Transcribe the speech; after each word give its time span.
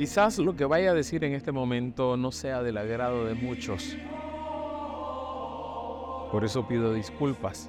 Quizás 0.00 0.38
lo 0.38 0.56
que 0.56 0.64
vaya 0.64 0.92
a 0.92 0.94
decir 0.94 1.24
en 1.24 1.34
este 1.34 1.52
momento 1.52 2.16
no 2.16 2.32
sea 2.32 2.62
del 2.62 2.78
agrado 2.78 3.26
de 3.26 3.34
muchos. 3.34 3.98
Por 6.32 6.42
eso 6.42 6.66
pido 6.66 6.94
disculpas. 6.94 7.68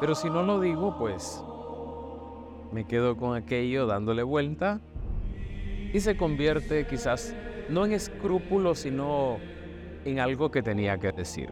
Pero 0.00 0.16
si 0.16 0.28
no 0.28 0.42
lo 0.42 0.58
digo, 0.58 0.98
pues 0.98 1.40
me 2.72 2.84
quedo 2.84 3.16
con 3.16 3.36
aquello 3.36 3.86
dándole 3.86 4.24
vuelta 4.24 4.80
y 5.92 6.00
se 6.00 6.16
convierte 6.16 6.84
quizás 6.88 7.32
no 7.68 7.86
en 7.86 7.92
escrúpulo, 7.92 8.74
sino 8.74 9.38
en 10.04 10.18
algo 10.18 10.50
que 10.50 10.64
tenía 10.64 10.98
que 10.98 11.12
decir. 11.12 11.48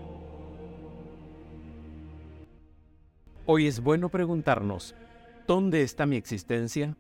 Hoy 3.46 3.69
es 3.69 3.79
bueno 3.79 4.09
preguntarnos, 4.09 4.96
¿dónde 5.46 5.83
está 5.83 6.05
mi 6.05 6.17
existencia? 6.17 6.96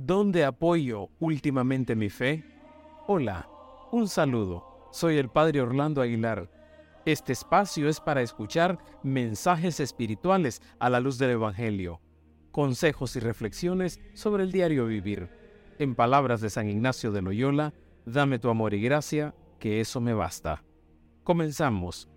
¿Dónde 0.00 0.44
apoyo 0.44 1.08
últimamente 1.18 1.96
mi 1.96 2.08
fe? 2.08 2.44
Hola, 3.08 3.48
un 3.90 4.06
saludo. 4.06 4.88
Soy 4.92 5.16
el 5.16 5.28
Padre 5.28 5.60
Orlando 5.60 6.00
Aguilar. 6.00 6.48
Este 7.04 7.32
espacio 7.32 7.88
es 7.88 7.98
para 7.98 8.22
escuchar 8.22 8.78
mensajes 9.02 9.80
espirituales 9.80 10.62
a 10.78 10.88
la 10.88 11.00
luz 11.00 11.18
del 11.18 11.30
Evangelio, 11.30 12.00
consejos 12.52 13.16
y 13.16 13.18
reflexiones 13.18 13.98
sobre 14.14 14.44
el 14.44 14.52
diario 14.52 14.86
vivir. 14.86 15.30
En 15.80 15.96
palabras 15.96 16.40
de 16.40 16.50
San 16.50 16.68
Ignacio 16.68 17.10
de 17.10 17.20
Loyola, 17.20 17.74
dame 18.06 18.38
tu 18.38 18.50
amor 18.50 18.74
y 18.74 18.80
gracia, 18.80 19.34
que 19.58 19.80
eso 19.80 20.00
me 20.00 20.14
basta. 20.14 20.62
Comenzamos. 21.24 22.08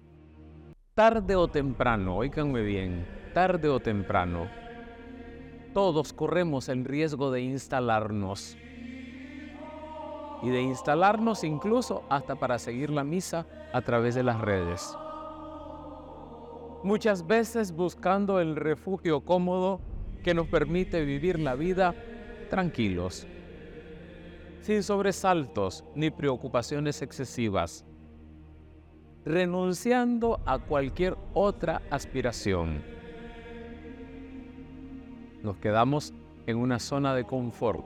Tarde 0.94 1.36
o 1.36 1.48
temprano, 1.48 2.18
oíganme 2.18 2.62
bien, 2.62 3.08
tarde 3.34 3.70
o 3.70 3.80
temprano, 3.80 4.48
todos 5.74 6.14
corremos 6.14 6.70
el 6.70 6.86
riesgo 6.86 7.32
de 7.32 7.42
instalarnos. 7.42 8.58
Y 10.44 10.50
de 10.50 10.62
instalarnos 10.62 11.44
incluso 11.44 12.04
hasta 12.10 12.36
para 12.36 12.58
seguir 12.58 12.90
la 12.90 13.04
misa 13.04 13.46
a 13.74 13.82
través 13.82 14.16
de 14.16 14.24
las 14.24 14.42
redes. 14.42 14.98
Muchas 16.84 17.28
veces 17.28 17.72
buscando 17.76 18.40
el 18.40 18.56
refugio 18.56 19.22
cómodo 19.22 19.80
que 20.24 20.34
nos 20.34 20.48
permite 20.48 21.06
vivir 21.06 21.40
la 21.40 21.54
vida 21.54 21.94
tranquilos, 22.50 23.28
sin 24.62 24.82
sobresaltos 24.82 25.84
ni 25.96 26.10
preocupaciones 26.10 27.02
excesivas, 27.04 27.86
renunciando 29.24 30.42
a 30.46 30.58
cualquier 30.58 31.16
otra 31.34 31.84
aspiración. 31.92 33.01
Nos 35.44 35.58
quedamos 35.58 36.14
en 36.46 36.58
una 36.58 36.80
zona 36.80 37.16
de 37.16 37.24
confort. 37.24 37.84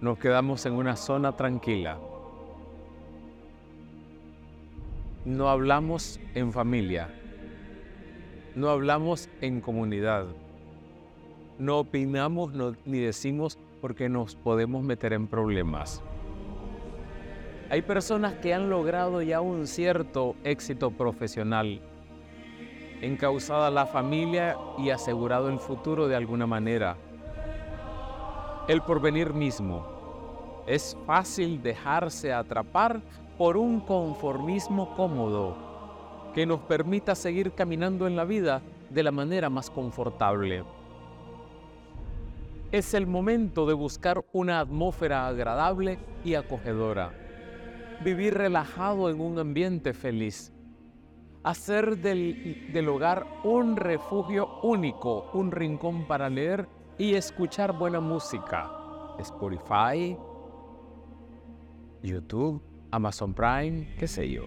Nos 0.00 0.18
quedamos 0.18 0.64
en 0.66 0.74
una 0.74 0.96
zona 0.96 1.32
tranquila. 1.32 1.98
No 5.24 5.48
hablamos 5.48 6.20
en 6.34 6.52
familia. 6.52 7.08
No 8.54 8.68
hablamos 8.68 9.28
en 9.40 9.60
comunidad. 9.60 10.26
No 11.58 11.78
opinamos 11.78 12.52
ni 12.84 12.98
decimos 12.98 13.58
porque 13.80 14.08
nos 14.08 14.36
podemos 14.36 14.84
meter 14.84 15.12
en 15.12 15.26
problemas. 15.26 16.02
Hay 17.70 17.82
personas 17.82 18.34
que 18.34 18.54
han 18.54 18.70
logrado 18.70 19.22
ya 19.22 19.40
un 19.40 19.66
cierto 19.66 20.36
éxito 20.44 20.90
profesional 20.90 21.80
encausada 23.02 23.70
la 23.70 23.86
familia 23.86 24.56
y 24.78 24.90
asegurado 24.90 25.48
el 25.48 25.58
futuro 25.58 26.08
de 26.08 26.16
alguna 26.16 26.46
manera. 26.46 26.96
El 28.66 28.82
porvenir 28.82 29.32
mismo. 29.32 30.64
Es 30.66 30.96
fácil 31.06 31.62
dejarse 31.62 32.32
atrapar 32.32 33.00
por 33.38 33.56
un 33.56 33.80
conformismo 33.80 34.94
cómodo 34.94 35.56
que 36.34 36.44
nos 36.44 36.60
permita 36.60 37.14
seguir 37.14 37.52
caminando 37.52 38.06
en 38.06 38.16
la 38.16 38.24
vida 38.24 38.60
de 38.90 39.02
la 39.02 39.10
manera 39.10 39.48
más 39.48 39.70
confortable. 39.70 40.64
Es 42.70 42.92
el 42.92 43.06
momento 43.06 43.64
de 43.64 43.72
buscar 43.72 44.22
una 44.32 44.60
atmósfera 44.60 45.26
agradable 45.26 45.98
y 46.24 46.34
acogedora. 46.34 47.12
Vivir 48.04 48.34
relajado 48.34 49.08
en 49.08 49.20
un 49.20 49.38
ambiente 49.38 49.94
feliz 49.94 50.52
hacer 51.42 51.98
del, 51.98 52.88
hogar 52.88 53.26
un 53.44 53.76
refugio 53.76 54.60
único, 54.62 55.30
un 55.32 55.50
rincón 55.50 56.06
para 56.06 56.28
leer 56.28 56.68
y 56.98 57.14
escuchar 57.14 57.72
buena 57.72 58.00
música. 58.00 58.70
Spotify, 59.18 60.16
YouTube, 62.02 62.62
Amazon 62.90 63.34
Prime, 63.34 63.94
qué 63.98 64.06
sé 64.06 64.30
yo. 64.30 64.44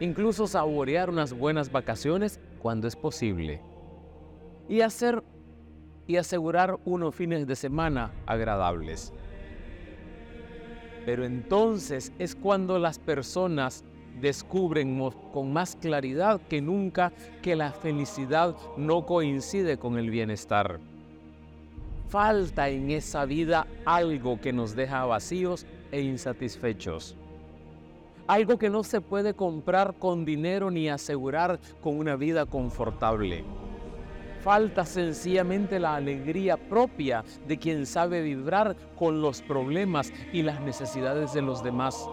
Incluso 0.00 0.46
saborear 0.46 1.08
unas 1.08 1.32
buenas 1.32 1.72
vacaciones 1.72 2.40
cuando 2.60 2.86
es 2.86 2.96
posible. 2.96 3.62
Y 4.68 4.80
hacer 4.80 5.22
y 6.06 6.16
asegurar 6.16 6.78
unos 6.84 7.14
fines 7.14 7.46
de 7.46 7.56
semana 7.56 8.12
agradables. 8.26 9.12
Pero 11.04 11.24
entonces 11.24 12.12
es 12.18 12.34
cuando 12.34 12.78
las 12.78 12.98
personas 12.98 13.84
descubren 14.20 15.10
con 15.32 15.52
más 15.52 15.76
claridad 15.76 16.40
que 16.48 16.60
nunca 16.60 17.12
que 17.42 17.56
la 17.56 17.72
felicidad 17.72 18.56
no 18.76 19.04
coincide 19.06 19.78
con 19.78 19.98
el 19.98 20.10
bienestar. 20.10 20.80
Falta 22.08 22.68
en 22.68 22.90
esa 22.90 23.24
vida 23.24 23.66
algo 23.84 24.40
que 24.40 24.52
nos 24.52 24.76
deja 24.76 25.04
vacíos 25.04 25.66
e 25.90 26.00
insatisfechos. 26.00 27.16
Algo 28.28 28.58
que 28.58 28.70
no 28.70 28.82
se 28.82 29.00
puede 29.00 29.34
comprar 29.34 29.94
con 29.94 30.24
dinero 30.24 30.70
ni 30.70 30.88
asegurar 30.88 31.60
con 31.80 31.96
una 31.96 32.16
vida 32.16 32.46
confortable. 32.46 33.44
Falta 34.42 34.84
sencillamente 34.84 35.80
la 35.80 35.96
alegría 35.96 36.56
propia 36.56 37.24
de 37.48 37.58
quien 37.58 37.84
sabe 37.84 38.22
vibrar 38.22 38.76
con 38.96 39.20
los 39.20 39.42
problemas 39.42 40.12
y 40.32 40.42
las 40.42 40.60
necesidades 40.60 41.32
de 41.32 41.42
los 41.42 41.64
demás 41.64 42.08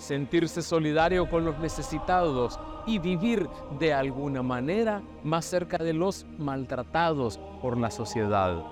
sentirse 0.00 0.62
solidario 0.62 1.28
con 1.28 1.44
los 1.44 1.58
necesitados 1.58 2.58
y 2.86 2.98
vivir 2.98 3.48
de 3.78 3.92
alguna 3.92 4.42
manera 4.42 5.02
más 5.22 5.44
cerca 5.44 5.76
de 5.78 5.92
los 5.92 6.26
maltratados 6.38 7.38
por 7.60 7.76
la 7.78 7.90
sociedad. 7.90 8.64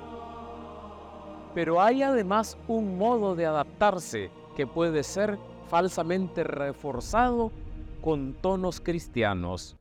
Pero 1.54 1.80
hay 1.80 2.02
además 2.02 2.56
un 2.66 2.96
modo 2.98 3.36
de 3.36 3.46
adaptarse 3.46 4.30
que 4.56 4.66
puede 4.66 5.02
ser 5.02 5.38
falsamente 5.68 6.42
reforzado 6.44 7.52
con 8.00 8.34
tonos 8.34 8.80
cristianos. 8.80 9.76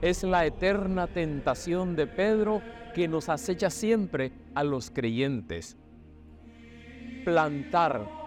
Es 0.00 0.22
la 0.22 0.46
eterna 0.46 1.08
tentación 1.08 1.94
de 1.94 2.06
Pedro 2.06 2.62
que 2.94 3.06
nos 3.06 3.28
acecha 3.28 3.68
siempre 3.68 4.32
a 4.54 4.64
los 4.64 4.90
creyentes. 4.90 5.76
Plantar 7.24 8.17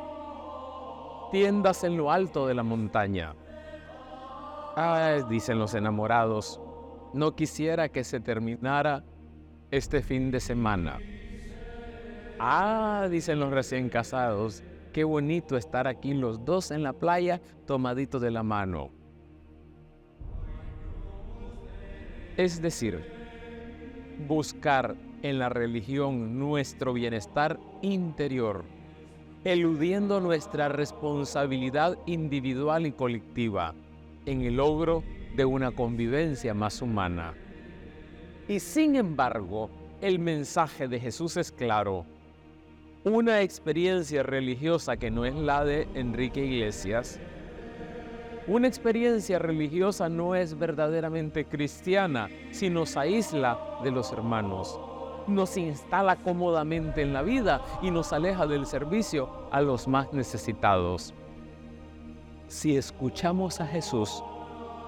tiendas 1.31 1.83
en 1.83 1.95
lo 1.97 2.11
alto 2.11 2.45
de 2.45 2.53
la 2.53 2.63
montaña. 2.63 3.33
Ah, 4.75 5.17
dicen 5.29 5.59
los 5.59 5.73
enamorados, 5.73 6.61
no 7.13 7.35
quisiera 7.35 7.89
que 7.89 8.03
se 8.03 8.19
terminara 8.19 9.03
este 9.71 10.01
fin 10.01 10.29
de 10.29 10.39
semana. 10.39 10.99
Ah, 12.37 13.07
dicen 13.09 13.39
los 13.39 13.51
recién 13.51 13.89
casados, 13.89 14.63
qué 14.91 15.03
bonito 15.03 15.55
estar 15.55 15.87
aquí 15.87 16.13
los 16.13 16.43
dos 16.43 16.71
en 16.71 16.83
la 16.83 16.93
playa 16.93 17.41
tomaditos 17.65 18.21
de 18.21 18.31
la 18.31 18.43
mano. 18.43 18.91
Es 22.35 22.61
decir, 22.61 23.05
buscar 24.27 24.95
en 25.21 25.39
la 25.39 25.49
religión 25.49 26.39
nuestro 26.39 26.93
bienestar 26.93 27.59
interior 27.81 28.63
eludiendo 29.43 30.19
nuestra 30.19 30.69
responsabilidad 30.69 31.97
individual 32.05 32.85
y 32.85 32.91
colectiva 32.91 33.73
en 34.25 34.41
el 34.41 34.57
logro 34.57 35.03
de 35.35 35.45
una 35.45 35.71
convivencia 35.71 36.53
más 36.53 36.81
humana. 36.81 37.33
Y 38.47 38.59
sin 38.59 38.95
embargo, 38.95 39.69
el 40.01 40.19
mensaje 40.19 40.87
de 40.87 40.99
Jesús 40.99 41.37
es 41.37 41.51
claro. 41.51 42.05
Una 43.03 43.41
experiencia 43.41 44.21
religiosa 44.21 44.97
que 44.97 45.09
no 45.09 45.25
es 45.25 45.33
la 45.33 45.65
de 45.65 45.87
Enrique 45.95 46.45
Iglesias, 46.45 47.19
una 48.45 48.67
experiencia 48.67 49.39
religiosa 49.39 50.07
no 50.07 50.35
es 50.35 50.57
verdaderamente 50.57 51.45
cristiana 51.45 52.29
si 52.51 52.69
nos 52.69 52.97
aísla 52.97 53.79
de 53.83 53.91
los 53.91 54.11
hermanos 54.11 54.79
nos 55.27 55.57
instala 55.57 56.15
cómodamente 56.17 57.01
en 57.01 57.13
la 57.13 57.21
vida 57.21 57.61
y 57.81 57.91
nos 57.91 58.13
aleja 58.13 58.47
del 58.47 58.65
servicio 58.65 59.29
a 59.51 59.61
los 59.61 59.87
más 59.87 60.11
necesitados. 60.13 61.13
Si 62.47 62.75
escuchamos 62.75 63.61
a 63.61 63.67
Jesús, 63.67 64.23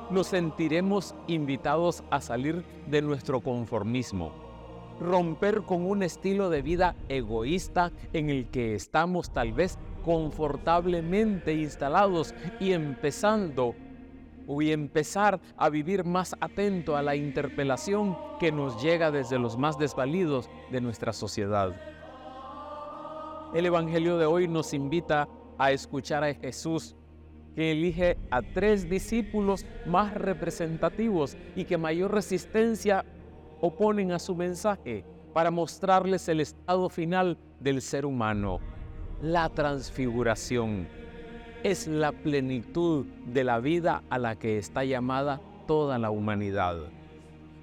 nos 0.09 0.27
sentiremos 0.27 1.15
invitados 1.27 2.03
a 2.09 2.21
salir 2.21 2.63
de 2.87 3.01
nuestro 3.01 3.41
conformismo, 3.41 4.31
romper 4.99 5.63
con 5.63 5.85
un 5.85 6.03
estilo 6.03 6.49
de 6.49 6.61
vida 6.61 6.95
egoísta 7.09 7.91
en 8.11 8.29
el 8.29 8.47
que 8.47 8.75
estamos 8.75 9.31
tal 9.31 9.53
vez 9.53 9.77
confortablemente 10.03 11.53
instalados 11.53 12.35
y 12.59 12.73
empezando 12.73 13.75
y 14.47 14.71
empezar 14.71 15.39
a 15.57 15.69
vivir 15.69 16.03
más 16.03 16.35
atento 16.39 16.95
a 16.95 17.01
la 17.01 17.15
interpelación 17.15 18.17
que 18.39 18.51
nos 18.51 18.81
llega 18.81 19.11
desde 19.11 19.39
los 19.39 19.57
más 19.57 19.77
desvalidos 19.77 20.49
de 20.71 20.81
nuestra 20.81 21.13
sociedad. 21.13 21.75
El 23.53 23.65
Evangelio 23.65 24.17
de 24.17 24.25
hoy 24.25 24.47
nos 24.47 24.73
invita 24.73 25.27
a 25.57 25.71
escuchar 25.71 26.23
a 26.23 26.33
Jesús 26.33 26.95
que 27.55 27.71
elige 27.71 28.17
a 28.31 28.41
tres 28.41 28.89
discípulos 28.89 29.65
más 29.85 30.13
representativos 30.15 31.37
y 31.55 31.65
que 31.65 31.77
mayor 31.77 32.11
resistencia 32.11 33.05
oponen 33.61 34.11
a 34.11 34.19
su 34.19 34.35
mensaje 34.35 35.05
para 35.33 35.51
mostrarles 35.51 36.27
el 36.29 36.39
estado 36.39 36.89
final 36.89 37.37
del 37.59 37.81
ser 37.81 38.05
humano, 38.05 38.59
la 39.21 39.49
transfiguración. 39.49 40.87
Es 41.63 41.87
la 41.87 42.11
plenitud 42.11 43.05
de 43.25 43.45
la 43.45 43.61
vida 43.61 44.03
a 44.09 44.17
la 44.19 44.35
que 44.35 44.57
está 44.57 44.83
llamada 44.83 45.39
toda 45.65 45.97
la 45.97 46.11
humanidad. 46.11 46.75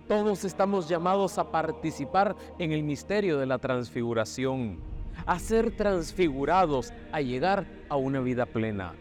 Todos 0.08 0.46
estamos 0.46 0.88
llamados 0.88 1.36
a 1.36 1.50
participar 1.50 2.34
en 2.58 2.72
el 2.72 2.82
misterio 2.82 3.36
de 3.36 3.44
la 3.44 3.58
transfiguración, 3.58 4.78
a 5.26 5.38
ser 5.38 5.76
transfigurados, 5.76 6.94
a 7.12 7.20
llegar 7.20 7.66
a 7.90 7.96
una 7.96 8.20
vida 8.20 8.46
plena. 8.46 8.94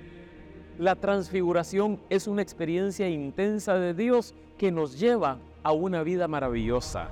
La 0.78 0.96
transfiguración 0.96 2.02
es 2.10 2.28
una 2.28 2.42
experiencia 2.42 3.08
intensa 3.08 3.76
de 3.76 3.94
Dios 3.94 4.36
que 4.58 4.70
nos 4.70 5.00
lleva 5.00 5.38
a 5.64 5.72
una 5.72 6.04
vida 6.04 6.28
maravillosa. 6.28 7.08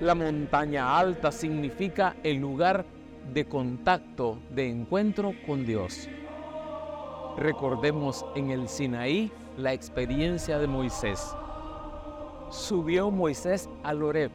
La 0.00 0.14
montaña 0.14 0.96
alta 0.96 1.32
significa 1.32 2.14
el 2.22 2.36
lugar 2.36 2.86
de 3.34 3.44
contacto, 3.44 4.38
de 4.54 4.68
encuentro 4.68 5.32
con 5.44 5.66
Dios. 5.66 6.08
Recordemos 7.40 8.26
en 8.34 8.50
el 8.50 8.68
Sinaí 8.68 9.32
la 9.56 9.72
experiencia 9.72 10.58
de 10.58 10.66
Moisés. 10.66 11.34
Subió 12.50 13.10
Moisés 13.10 13.66
al 13.82 14.02
Oreb. 14.02 14.30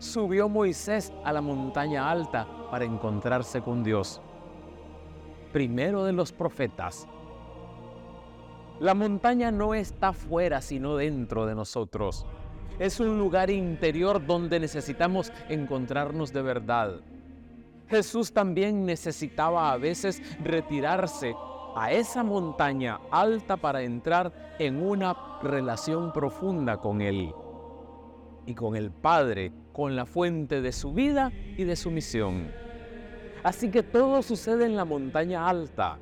Subió 0.00 0.48
Moisés 0.48 1.12
a 1.22 1.32
la 1.32 1.40
montaña 1.40 2.10
alta 2.10 2.48
para 2.72 2.84
encontrarse 2.84 3.62
con 3.62 3.84
Dios. 3.84 4.20
Primero 5.52 6.02
de 6.02 6.12
los 6.12 6.32
profetas. 6.32 7.06
La 8.80 8.94
montaña 8.94 9.52
no 9.52 9.72
está 9.74 10.12
fuera, 10.12 10.60
sino 10.60 10.96
dentro 10.96 11.46
de 11.46 11.54
nosotros. 11.54 12.26
Es 12.80 12.98
un 12.98 13.16
lugar 13.16 13.48
interior 13.48 14.26
donde 14.26 14.58
necesitamos 14.58 15.32
encontrarnos 15.48 16.32
de 16.32 16.42
verdad. 16.42 16.96
Jesús 17.86 18.32
también 18.32 18.84
necesitaba 18.84 19.70
a 19.70 19.76
veces 19.76 20.20
retirarse 20.42 21.36
a 21.80 21.92
esa 21.92 22.24
montaña 22.24 22.98
alta 23.12 23.56
para 23.56 23.82
entrar 23.82 24.56
en 24.58 24.82
una 24.82 25.38
relación 25.42 26.12
profunda 26.12 26.78
con 26.78 27.00
Él 27.00 27.32
y 28.46 28.54
con 28.54 28.74
el 28.74 28.90
Padre, 28.90 29.52
con 29.72 29.94
la 29.94 30.04
fuente 30.04 30.60
de 30.60 30.72
su 30.72 30.92
vida 30.92 31.30
y 31.56 31.62
de 31.62 31.76
su 31.76 31.92
misión. 31.92 32.50
Así 33.44 33.70
que 33.70 33.84
todo 33.84 34.22
sucede 34.22 34.66
en 34.66 34.74
la 34.74 34.84
montaña 34.84 35.48
alta, 35.48 36.00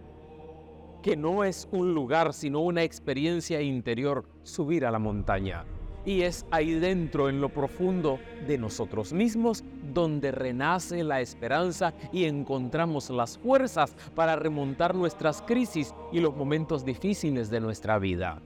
que 1.03 1.15
no 1.15 1.45
es 1.45 1.69
un 1.71 1.95
lugar, 1.95 2.33
sino 2.33 2.61
una 2.61 2.83
experiencia 2.83 3.61
interior, 3.61 4.25
subir 4.45 4.87
a 4.87 4.91
la 4.91 4.99
montaña. 4.99 5.67
Y 6.07 6.23
es 6.23 6.47
ahí 6.51 6.73
dentro, 6.75 7.29
en 7.29 7.41
lo 7.41 7.51
profundo 7.51 8.19
de 8.47 8.57
nosotros 8.57 9.13
mismos, 9.13 9.65
donde 9.93 10.31
renace 10.31 11.03
la 11.03 11.21
esperanza 11.21 11.93
y 12.13 12.25
encontramos 12.25 13.11
las 13.11 13.37
fuerzas 13.37 13.95
para 14.15 14.37
remontar 14.37 14.95
nuestras 14.95 15.43
crisis 15.43 15.93
y 16.13 16.21
los 16.21 16.35
momentos 16.35 16.85
difíciles 16.85 17.51
de 17.51 17.61
nuestra 17.61 17.99
vida. 17.99 18.41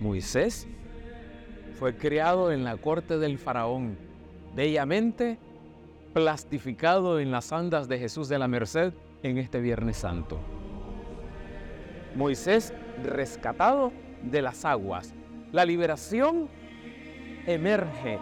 Moisés 0.00 0.68
fue 1.78 1.96
criado 1.96 2.52
en 2.52 2.62
la 2.62 2.76
corte 2.76 3.18
del 3.18 3.38
faraón, 3.38 3.96
bellamente 4.54 5.38
plastificado 6.12 7.20
en 7.20 7.30
las 7.30 7.52
andas 7.52 7.88
de 7.88 7.98
Jesús 7.98 8.28
de 8.28 8.38
la 8.38 8.48
Merced 8.48 8.92
en 9.22 9.38
este 9.38 9.60
Viernes 9.60 9.98
Santo. 9.98 10.38
Moisés 12.14 12.72
rescatado 13.02 13.92
de 14.22 14.40
las 14.40 14.64
aguas, 14.64 15.12
la 15.52 15.64
liberación 15.64 16.48
emerge 17.46 18.18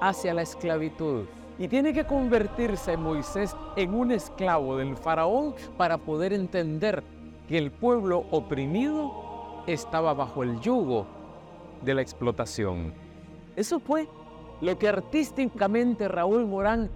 hacia 0.00 0.34
la 0.34 0.42
esclavitud. 0.42 1.24
Y 1.58 1.66
tiene 1.66 1.92
que 1.92 2.04
convertirse 2.04 2.96
Moisés 2.96 3.56
en 3.76 3.92
un 3.92 4.12
esclavo 4.12 4.76
del 4.76 4.96
faraón 4.96 5.54
para 5.76 5.98
poder 5.98 6.32
entender 6.32 7.02
que 7.48 7.58
el 7.58 7.72
pueblo 7.72 8.26
oprimido 8.30 9.64
estaba 9.66 10.14
bajo 10.14 10.44
el 10.44 10.60
yugo 10.60 11.06
de 11.82 11.94
la 11.94 12.02
explotación. 12.02 12.92
Eso 13.56 13.80
fue 13.80 14.06
lo 14.60 14.78
que 14.78 14.88
artísticamente 14.88 16.06
Raúl 16.06 16.46
Morán 16.46 16.90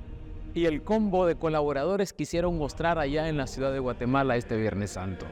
y 0.54 0.66
el 0.66 0.82
combo 0.82 1.26
de 1.26 1.36
colaboradores 1.36 2.12
quisieron 2.12 2.58
mostrar 2.58 2.98
allá 2.98 3.28
en 3.28 3.36
la 3.36 3.46
ciudad 3.46 3.72
de 3.72 3.78
Guatemala 3.78 4.36
este 4.36 4.56
Viernes 4.56 4.92
Santo. 4.92 5.26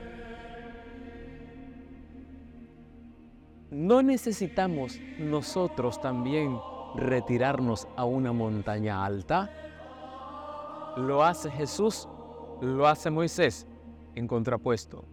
¿No 3.71 4.03
necesitamos 4.03 4.99
nosotros 5.19 6.01
también 6.01 6.59
retirarnos 6.97 7.87
a 7.95 8.05
una 8.05 8.33
montaña 8.33 9.05
alta? 9.05 9.49
Lo 10.97 11.23
hace 11.23 11.53
Jesús, 11.53 12.09
lo 12.61 12.89
hace 12.89 13.11
Moisés 13.11 13.69
en 14.17 14.27
contrapuesto. 14.27 15.05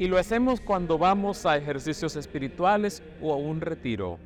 Y 0.00 0.08
lo 0.08 0.18
hacemos 0.18 0.60
cuando 0.60 0.98
vamos 0.98 1.46
a 1.46 1.56
ejercicios 1.56 2.16
espirituales 2.16 3.00
o 3.22 3.32
a 3.32 3.36
un 3.36 3.60
retiro. 3.60 4.18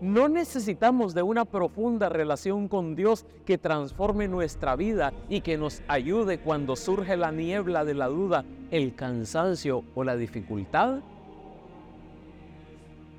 No 0.00 0.28
necesitamos 0.28 1.14
de 1.14 1.22
una 1.22 1.44
profunda 1.44 2.08
relación 2.08 2.68
con 2.68 2.94
Dios 2.94 3.26
que 3.44 3.58
transforme 3.58 4.28
nuestra 4.28 4.76
vida 4.76 5.12
y 5.28 5.40
que 5.40 5.58
nos 5.58 5.82
ayude 5.88 6.38
cuando 6.38 6.76
surge 6.76 7.16
la 7.16 7.32
niebla 7.32 7.84
de 7.84 7.94
la 7.94 8.06
duda, 8.06 8.44
el 8.70 8.94
cansancio 8.94 9.84
o 9.96 10.04
la 10.04 10.16
dificultad. 10.16 11.00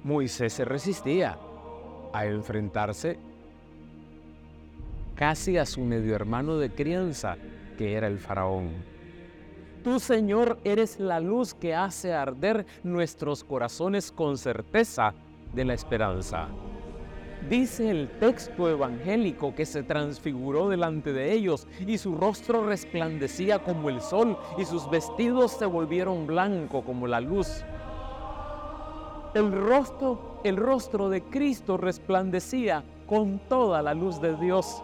Moisés 0.03 0.53
se 0.53 0.65
resistía 0.65 1.37
a 2.13 2.25
enfrentarse 2.25 3.19
casi 5.15 5.57
a 5.57 5.65
su 5.65 5.81
medio 5.81 6.15
hermano 6.15 6.57
de 6.57 6.71
crianza, 6.71 7.37
que 7.77 7.93
era 7.93 8.07
el 8.07 8.17
faraón. 8.17 8.71
Tú, 9.83 9.99
Señor, 9.99 10.59
eres 10.63 10.99
la 10.99 11.19
luz 11.19 11.53
que 11.53 11.75
hace 11.75 12.13
arder 12.13 12.65
nuestros 12.83 13.43
corazones 13.43 14.11
con 14.11 14.37
certeza 14.37 15.13
de 15.53 15.65
la 15.65 15.73
esperanza. 15.73 16.47
Dice 17.49 17.89
el 17.89 18.07
texto 18.19 18.69
evangélico 18.69 19.55
que 19.55 19.65
se 19.65 19.81
transfiguró 19.81 20.69
delante 20.69 21.11
de 21.11 21.33
ellos 21.33 21.67
y 21.85 21.97
su 21.97 22.15
rostro 22.15 22.65
resplandecía 22.65 23.59
como 23.59 23.89
el 23.89 24.01
sol 24.01 24.37
y 24.59 24.65
sus 24.65 24.89
vestidos 24.89 25.51
se 25.53 25.65
volvieron 25.65 26.27
blanco 26.27 26.83
como 26.83 27.07
la 27.07 27.19
luz. 27.19 27.63
El 29.33 29.49
rostro, 29.53 30.41
el 30.43 30.57
rostro 30.57 31.07
de 31.07 31.21
Cristo 31.23 31.77
resplandecía 31.77 32.83
con 33.07 33.39
toda 33.39 33.81
la 33.81 33.93
luz 33.93 34.19
de 34.19 34.35
Dios. 34.35 34.83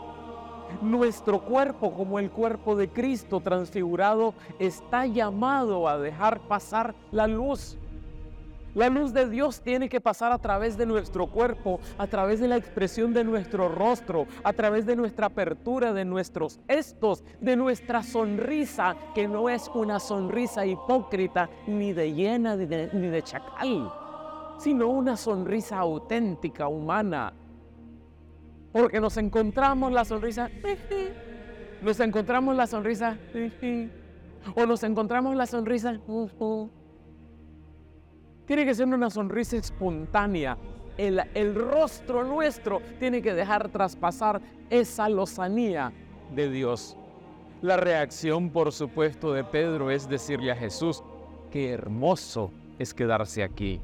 Nuestro 0.82 1.42
cuerpo, 1.42 1.94
como 1.94 2.18
el 2.18 2.32
cuerpo 2.32 2.78
de 2.78 2.88
Cristo 2.88 3.42
transfigurado, 3.42 4.34
está 4.58 5.06
llamado 5.06 5.90
a 5.90 5.98
dejar 5.98 6.40
pasar 6.48 6.96
la 7.12 7.28
luz. 7.28 7.78
La 8.74 8.88
luz 8.88 9.12
de 9.12 9.28
Dios 9.28 9.60
tiene 9.60 9.90
que 9.90 10.00
pasar 10.00 10.32
a 10.32 10.38
través 10.38 10.78
de 10.78 10.86
nuestro 10.86 11.28
cuerpo, 11.28 11.82
a 11.98 12.08
través 12.08 12.40
de 12.40 12.48
la 12.48 12.56
expresión 12.56 13.14
de 13.14 13.26
nuestro 13.26 13.68
rostro, 13.68 14.28
a 14.46 14.54
través 14.54 14.86
de 14.86 14.96
nuestra 14.96 15.28
apertura, 15.28 15.92
de 15.92 16.06
nuestros 16.06 16.62
estos, 16.70 17.22
de 17.42 17.58
nuestra 17.58 18.02
sonrisa, 18.02 18.96
que 19.14 19.28
no 19.28 19.50
es 19.50 19.70
una 19.74 20.00
sonrisa 20.00 20.66
hipócrita, 20.66 21.50
ni 21.66 21.92
de 21.92 22.14
llena, 22.14 22.56
ni 22.56 22.66
de, 22.66 22.90
ni 22.94 23.08
de 23.08 23.24
chacal 23.24 23.92
sino 24.58 24.88
una 24.88 25.16
sonrisa 25.16 25.78
auténtica, 25.78 26.68
humana. 26.68 27.34
Porque 28.72 29.00
nos 29.00 29.18
encontramos 29.18 29.92
la 29.92 30.06
sonrisa, 30.06 30.50
nos 31.82 32.00
encontramos 32.00 32.56
la 32.56 32.68
sonrisa, 32.68 33.18
o 34.56 34.66
nos 34.66 34.84
encontramos 34.84 35.36
la 35.36 35.46
sonrisa. 35.46 36.00
Tiene 38.46 38.66
que 38.66 38.76
ser 38.76 38.88
una 38.88 39.10
sonrisa 39.10 39.58
espontánea. 39.58 40.58
El, 40.98 41.54
rostro 41.54 42.24
nuestro 42.24 42.82
tiene 43.00 43.22
que 43.22 43.34
dejar 43.34 43.70
traspasar 43.70 44.42
esa 44.70 45.08
lozanía 45.08 45.94
de 46.36 46.50
Dios. 46.50 46.98
La 47.62 47.78
reacción, 47.78 48.50
por 48.50 48.72
supuesto, 48.72 49.34
de 49.34 49.44
Pedro 49.44 49.92
es 49.92 50.10
decirle 50.10 50.52
a 50.52 50.56
Jesús, 50.56 51.04
qué 51.52 51.72
hermoso 51.72 52.52
es 52.80 52.94
quedarse 52.94 53.44
aquí 53.44 53.80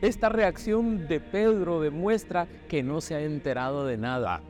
Esta 0.00 0.28
reacción 0.28 1.08
de 1.08 1.20
Pedro 1.20 1.80
demuestra 1.80 2.46
que 2.68 2.82
no 2.82 3.00
se 3.00 3.14
ha 3.14 3.20
enterado 3.20 3.86
de 3.86 3.96
nada. 3.96 4.40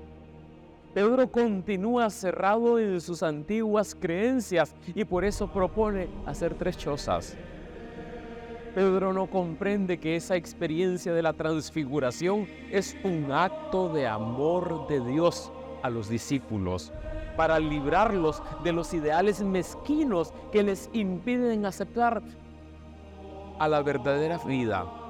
Pedro 0.95 1.27
continúa 1.31 2.11
cerrado 2.11 2.79
en 2.79 3.01
sus 3.01 3.23
antiguas 3.23 3.97
creencias 3.99 4.75
y 4.95 5.05
por 5.05 5.25
eso 5.25 5.49
propone 5.49 6.09
hacer 6.27 6.55
tres 6.55 6.77
chozas. 6.77 7.37
Pedro 8.75 9.13
no 9.13 9.27
comprende 9.27 9.99
que 9.99 10.17
esa 10.17 10.37
experiencia 10.37 11.13
de 11.13 11.23
la 11.23 11.33
transfiguración 11.33 12.47
es 12.71 12.97
un 13.05 13.33
acto 13.33 13.93
de 13.93 14.07
amor 14.07 14.87
de 14.89 15.01
Dios 15.01 15.51
a 15.83 15.91
los 15.91 16.09
discípulos 16.09 16.93
para 17.37 17.59
librarlos 17.59 18.43
de 18.63 18.73
los 18.73 18.93
ideales 18.93 19.43
mezquinos 19.43 20.33
que 20.53 20.63
les 20.63 20.91
impiden 20.93 21.65
aceptar 21.65 22.23
a 23.59 23.69
la 23.69 23.83
verdadera 23.83 24.39
vida. 24.39 25.02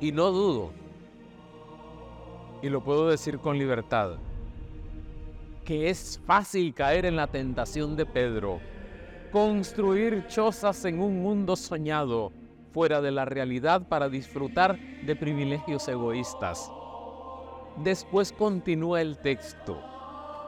Y 0.00 0.12
no 0.12 0.30
dudo, 0.30 0.72
y 2.62 2.68
lo 2.68 2.82
puedo 2.82 3.08
decir 3.08 3.38
con 3.38 3.58
libertad, 3.58 4.16
que 5.64 5.90
es 5.90 6.20
fácil 6.26 6.72
caer 6.74 7.06
en 7.06 7.16
la 7.16 7.26
tentación 7.26 7.94
de 7.96 8.06
Pedro, 8.06 8.60
construir 9.30 10.26
chozas 10.28 10.84
en 10.84 11.00
un 11.00 11.22
mundo 11.22 11.56
soñado, 11.56 12.32
fuera 12.72 13.00
de 13.00 13.12
la 13.12 13.24
realidad 13.24 13.86
para 13.86 14.08
disfrutar 14.08 14.78
de 15.04 15.14
privilegios 15.14 15.86
egoístas. 15.88 16.70
Después 17.76 18.32
continúa 18.32 19.00
el 19.00 19.18
texto, 19.18 19.80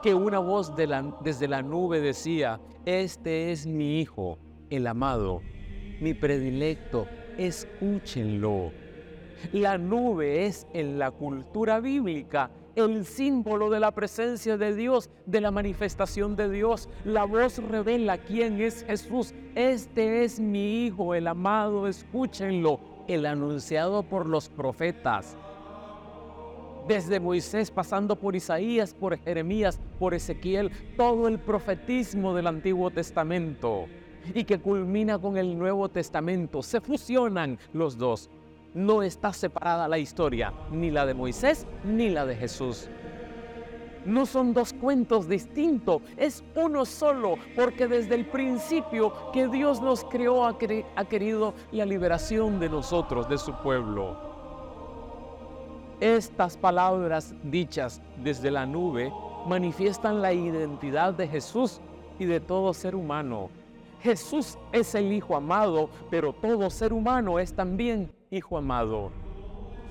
que 0.03 0.13
una 0.13 0.39
voz 0.39 0.73
desde 0.75 1.47
la 1.47 1.61
nube 1.61 2.01
decía, 2.01 2.59
este 2.85 3.51
es 3.51 3.65
mi 3.65 4.01
hijo, 4.01 4.37
el 4.69 4.87
amado, 4.87 5.41
mi 6.01 6.13
predilecto, 6.13 7.07
escúchenlo. 7.37 8.71
La 9.51 9.77
nube 9.77 10.45
es 10.45 10.67
en 10.73 10.99
la 10.99 11.11
cultura 11.11 11.79
bíblica 11.79 12.51
el 12.77 13.05
símbolo 13.05 13.71
de 13.71 13.79
la 13.79 13.91
presencia 13.91 14.55
de 14.55 14.75
Dios, 14.75 15.09
de 15.25 15.41
la 15.41 15.49
manifestación 15.49 16.35
de 16.35 16.49
Dios. 16.49 16.87
La 17.05 17.23
voz 17.23 17.57
revela 17.57 18.19
quién 18.19 18.61
es 18.61 18.83
Jesús. 18.83 19.33
Este 19.55 20.23
es 20.23 20.39
mi 20.39 20.85
Hijo, 20.85 21.15
el 21.15 21.25
amado, 21.27 21.87
escúchenlo, 21.87 22.79
el 23.07 23.25
anunciado 23.25 24.03
por 24.03 24.27
los 24.27 24.49
profetas. 24.49 25.35
Desde 26.87 27.19
Moisés, 27.19 27.71
pasando 27.71 28.15
por 28.15 28.35
Isaías, 28.35 28.93
por 28.93 29.17
Jeremías, 29.17 29.79
por 29.97 30.13
Ezequiel, 30.13 30.71
todo 30.95 31.27
el 31.27 31.39
profetismo 31.39 32.35
del 32.35 32.45
Antiguo 32.45 32.91
Testamento 32.91 33.87
y 34.33 34.43
que 34.43 34.59
culmina 34.59 35.17
con 35.17 35.37
el 35.37 35.57
Nuevo 35.57 35.89
Testamento. 35.89 36.61
Se 36.61 36.79
fusionan 36.79 37.57
los 37.73 37.97
dos. 37.97 38.29
No 38.73 39.01
está 39.01 39.33
separada 39.33 39.87
la 39.87 39.97
historia, 39.97 40.53
ni 40.71 40.91
la 40.91 41.05
de 41.05 41.13
Moisés 41.13 41.65
ni 41.83 42.09
la 42.09 42.25
de 42.25 42.35
Jesús. 42.35 42.89
No 44.07 44.25
son 44.25 44.53
dos 44.53 44.71
cuentos 44.71 45.27
distintos, 45.27 46.01
es 46.15 46.41
uno 46.55 46.85
solo, 46.85 47.35
porque 47.57 47.87
desde 47.87 48.15
el 48.15 48.25
principio 48.25 49.11
que 49.33 49.49
Dios 49.49 49.81
nos 49.81 50.05
creó 50.05 50.45
ha, 50.45 50.57
querido 50.57 51.53
la 51.73 51.85
liberación 51.85 52.57
de 52.57 52.69
nosotros, 52.69 53.27
de 53.27 53.37
su 53.37 53.53
pueblo. 53.55 54.17
Estas 55.99 56.55
palabras 56.55 57.35
dichas 57.43 58.01
desde 58.23 58.49
la 58.49 58.65
nube 58.65 59.11
manifiestan 59.45 60.21
la 60.21 60.31
identidad 60.31 61.13
de 61.13 61.27
Jesús 61.27 61.81
y 62.17 62.23
de 62.23 62.39
todo 62.39 62.73
ser 62.73 62.95
humano. 62.95 63.49
Jesús 64.01 64.57
es 64.71 64.95
el 64.95 65.11
Hijo 65.11 65.35
amado, 65.35 65.89
pero 66.09 66.31
todo 66.31 66.69
ser 66.69 66.93
humano 66.93 67.39
es 67.39 67.53
también 67.53 68.09
Hijo 68.29 68.57
amado. 68.57 69.09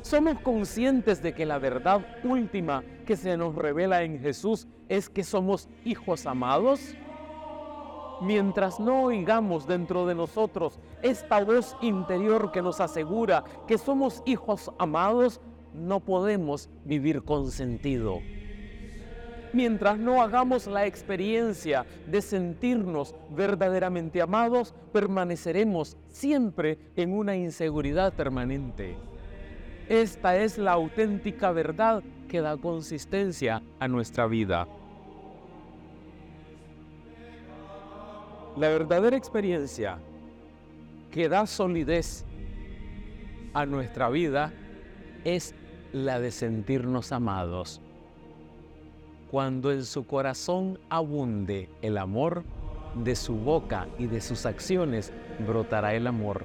Somos 0.03 0.39
conscientes 0.41 1.23
de 1.23 1.35
que 1.35 1.47
la 1.47 1.59
verdad 1.59 2.07
última 2.23 2.85
que 3.07 3.17
se 3.17 3.35
nos 3.35 3.55
revela 3.55 4.03
en 4.03 4.21
Jesús 4.21 4.69
es 4.91 5.09
que 5.09 5.25
somos 5.25 5.71
hijos 5.87 6.27
amados. 6.27 6.95
Mientras 8.21 8.79
no 8.79 9.05
oigamos 9.05 9.67
dentro 9.67 10.07
de 10.07 10.15
nosotros 10.15 10.79
esta 11.03 11.43
voz 11.43 11.77
interior 11.81 12.53
que 12.53 12.61
nos 12.61 12.79
asegura 12.81 13.43
que 13.67 13.79
somos 13.79 14.23
hijos 14.27 14.71
amados, 14.79 15.41
no 15.73 16.01
podemos 16.01 16.69
vivir 16.85 17.23
con 17.23 17.51
sentido. 17.51 18.21
Mientras 19.57 19.99
no 19.99 20.21
hagamos 20.21 20.67
la 20.67 20.85
experiencia 20.85 21.87
de 22.07 22.21
sentirnos 22.21 23.15
verdaderamente 23.35 24.21
amados, 24.21 24.75
permaneceremos 24.93 25.97
siempre 26.09 26.77
en 26.95 27.15
una 27.15 27.37
inseguridad 27.37 28.13
permanente. 28.13 28.99
Esta 29.89 30.37
es 30.37 30.59
la 30.59 30.73
auténtica 30.73 31.53
verdad 31.53 32.03
que 32.29 32.43
da 32.43 32.59
consistencia 32.59 33.63
a 33.79 33.89
nuestra 33.89 34.27
vida. 34.27 34.69
La 38.59 38.69
verdadera 38.69 39.17
experiencia 39.17 39.97
que 41.11 41.31
da 41.31 41.47
solidez 41.47 42.27
a 43.55 43.65
nuestra 43.65 44.11
vida 44.11 44.53
es 45.25 45.55
la 45.95 46.21
de 46.21 46.31
sentirnos 46.31 47.11
amados. 47.11 47.81
Cuando 49.31 49.73
en 49.73 49.85
su 49.85 50.07
corazón 50.07 50.79
abunde 50.89 51.69
el 51.83 51.99
amor, 51.99 52.45
de 52.95 53.15
su 53.17 53.35
boca 53.35 53.89
y 53.99 54.07
de 54.07 54.21
sus 54.21 54.47
acciones 54.47 55.13
brotará 55.47 55.95
el 55.95 56.07
amor. 56.07 56.45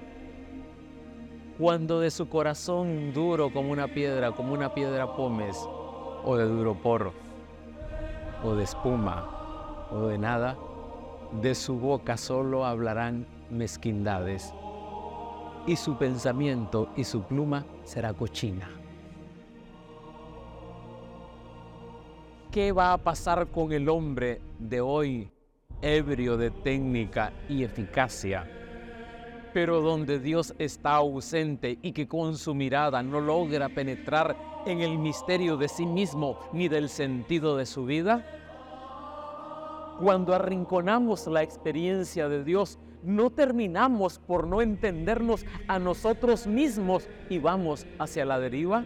Cuando 1.58 2.00
de 2.00 2.12
su 2.12 2.28
corazón 2.28 3.14
duro 3.14 3.54
como 3.54 3.72
una 3.72 3.88
piedra, 3.88 4.32
como 4.32 4.54
una 4.54 4.74
piedra 4.74 5.16
pómez, 5.16 5.56
o 6.26 6.36
de 6.36 6.46
duro 6.46 6.76
porro, 6.76 7.14
o 8.44 8.56
de 8.56 8.64
espuma, 8.64 9.88
o 9.92 10.08
de 10.08 10.18
nada, 10.18 10.58
de 11.42 11.56
su 11.56 11.78
boca 11.78 12.18
solo 12.18 12.66
hablarán 12.66 13.28
mezquindades, 13.50 14.54
y 15.68 15.76
su 15.76 15.98
pensamiento 15.98 16.90
y 16.96 17.04
su 17.04 17.22
pluma 17.22 17.64
será 17.84 18.14
cochina. 18.14 18.81
¿Qué 22.52 22.74
va 22.74 22.92
a 22.92 22.98
pasar 22.98 23.48
con 23.48 23.72
el 23.72 23.88
hombre 23.88 24.42
de 24.60 24.82
hoy, 24.82 25.32
ebrio 25.82 26.36
de 26.36 26.52
técnica 26.52 27.32
y 27.48 27.64
eficacia, 27.64 28.46
pero 29.54 29.80
donde 29.80 30.20
Dios 30.20 30.54
está 30.60 30.96
ausente 30.96 31.80
y 31.82 31.94
que 31.94 32.10
con 32.10 32.36
su 32.36 32.54
mirada 32.54 33.02
no 33.04 33.22
logra 33.22 33.70
penetrar 33.70 34.36
en 34.66 34.82
el 34.82 34.98
misterio 34.98 35.56
de 35.56 35.70
sí 35.70 35.86
mismo 35.86 36.40
ni 36.52 36.68
del 36.68 36.90
sentido 36.90 37.56
de 37.56 37.66
su 37.66 37.86
vida? 37.86 38.26
Cuando 40.02 40.36
arrinconamos 40.36 41.28
la 41.28 41.44
experiencia 41.44 42.28
de 42.28 42.44
Dios, 42.44 42.80
no 43.02 43.30
terminamos 43.30 44.20
por 44.20 44.46
no 44.46 44.62
entendernos 44.62 45.46
a 45.70 45.80
nosotros 45.80 46.48
mismos 46.48 47.08
y 47.30 47.40
vamos 47.40 47.88
hacia 47.98 48.26
la 48.26 48.42
deriva. 48.42 48.84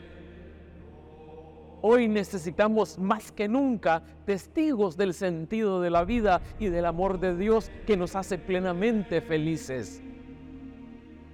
Hoy 1.82 2.08
necesitamos 2.08 2.98
más 2.98 3.32
que 3.32 3.48
nunca 3.48 4.02
testigos 4.26 4.98
del 4.98 5.14
sentido 5.14 5.82
de 5.82 5.90
la 5.90 6.04
vida 6.04 6.42
y 6.60 6.68
del 6.68 6.86
amor 6.86 7.20
de 7.20 7.36
Dios 7.36 7.70
que 7.86 7.98
nos 7.98 8.16
hace 8.16 8.38
plenamente 8.38 9.22
felices. 9.22 10.02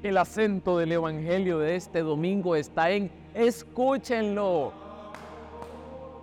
El 0.04 0.18
acento 0.18 0.78
del 0.78 0.92
Evangelio 0.94 1.60
de 1.60 1.76
este 1.76 2.02
domingo 2.02 2.56
está 2.56 2.92
en 2.92 3.12
escúchenlo. 3.34 4.74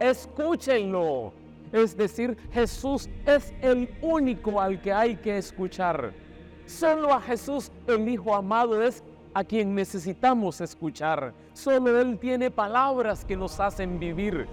Escúchenlo. 0.00 1.32
Es 1.72 1.96
decir, 1.96 2.36
Jesús 2.52 3.08
es 3.26 3.52
el 3.60 3.88
único 4.00 4.60
al 4.60 4.80
que 4.80 4.92
hay 4.92 5.16
que 5.16 5.36
escuchar. 5.38 6.12
Solo 6.66 7.12
a 7.12 7.20
Jesús, 7.20 7.70
el 7.86 8.08
Hijo 8.08 8.34
amado, 8.34 8.82
es 8.82 9.02
a 9.34 9.44
quien 9.44 9.74
necesitamos 9.74 10.60
escuchar. 10.60 11.34
Solo 11.52 12.00
Él 12.00 12.18
tiene 12.18 12.50
palabras 12.50 13.24
que 13.24 13.36
nos 13.36 13.60
hacen 13.60 13.98
vivir. 13.98 14.46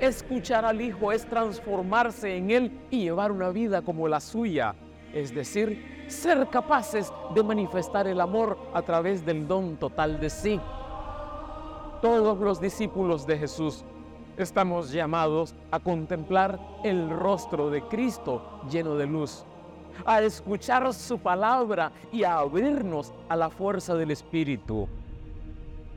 Escuchar 0.00 0.64
al 0.64 0.80
Hijo 0.80 1.12
es 1.12 1.26
transformarse 1.26 2.36
en 2.36 2.50
Él 2.50 2.80
y 2.90 3.02
llevar 3.02 3.30
una 3.30 3.50
vida 3.50 3.82
como 3.82 4.08
la 4.08 4.20
suya, 4.20 4.74
es 5.12 5.34
decir, 5.34 6.06
ser 6.08 6.48
capaces 6.48 7.12
de 7.34 7.42
manifestar 7.42 8.06
el 8.06 8.20
amor 8.20 8.58
a 8.74 8.82
través 8.82 9.24
del 9.24 9.46
don 9.46 9.76
total 9.76 10.20
de 10.20 10.30
sí. 10.30 10.60
Todos 12.00 12.38
los 12.38 12.60
discípulos 12.60 13.26
de 13.26 13.38
Jesús 13.38 13.84
estamos 14.36 14.90
llamados 14.90 15.54
a 15.70 15.78
contemplar 15.78 16.58
el 16.82 17.10
rostro 17.10 17.70
de 17.70 17.82
Cristo 17.82 18.60
lleno 18.68 18.96
de 18.96 19.06
luz 19.06 19.44
a 20.04 20.22
escuchar 20.22 20.92
su 20.92 21.18
palabra 21.18 21.92
y 22.12 22.24
a 22.24 22.38
abrirnos 22.38 23.12
a 23.28 23.36
la 23.36 23.50
fuerza 23.50 23.94
del 23.94 24.10
Espíritu. 24.10 24.88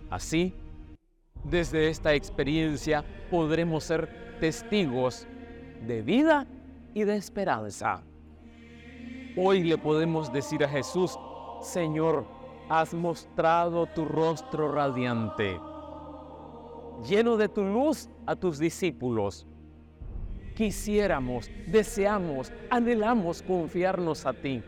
Así, 0.10 0.54
desde 1.44 1.90
esta 1.90 2.14
experiencia 2.14 3.04
podremos 3.30 3.84
ser 3.84 4.38
testigos 4.40 5.28
de 5.86 6.02
vida 6.02 6.48
y 6.94 7.04
de 7.04 7.16
esperanza. 7.16 8.02
Hoy 9.38 9.64
le 9.64 9.78
podemos 9.78 10.32
decir 10.32 10.64
a 10.64 10.70
Jesús, 10.70 11.20
Señor, 11.62 12.26
has 12.70 12.94
mostrado 12.94 13.86
tu 13.88 14.06
rostro 14.06 14.72
radiante, 14.72 15.60
lleno 17.08 17.38
de 17.38 17.50
tu 17.50 17.64
luz 17.64 18.10
a 18.26 18.36
tus 18.36 18.58
discípulos. 18.58 19.46
Quisiéramos, 20.56 21.52
deseamos, 21.68 22.52
anhelamos 22.70 23.42
confiarnos 23.42 24.26
a 24.26 24.34
ti. 24.34 24.64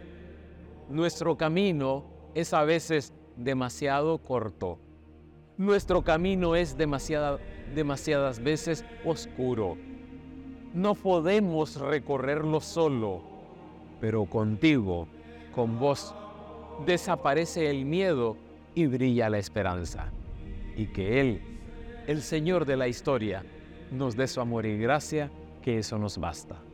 Nuestro 0.89 1.37
camino 1.37 2.03
es 2.35 2.53
a 2.53 2.65
veces 2.65 3.13
demasiado 3.37 4.17
corto. 4.17 4.79
Nuestro 5.57 6.03
camino 6.03 6.57
es 6.57 6.77
demasiada, 6.77 7.39
demasiadas 7.73 8.43
veces 8.43 8.83
oscuro. 9.05 9.77
No 10.73 10.93
podemos 10.93 11.79
recorrerlo 11.79 12.59
solo, 12.59 13.21
pero 14.01 14.25
contigo, 14.25 15.07
con 15.55 15.79
vos, 15.79 16.13
desaparece 16.85 17.69
el 17.69 17.85
miedo 17.85 18.35
y 18.75 18.87
brilla 18.87 19.29
la 19.29 19.39
esperanza. 19.39 20.11
Y 20.75 20.87
que 20.87 21.21
Él, 21.21 21.41
el 22.07 22.21
Señor 22.21 22.65
de 22.65 22.75
la 22.75 22.89
historia, 22.89 23.45
nos 23.89 24.17
dé 24.17 24.27
su 24.27 24.41
amor 24.41 24.65
y 24.65 24.77
gracia, 24.77 25.31
eso 25.67 25.97
nos 25.97 26.17
basta. 26.17 26.66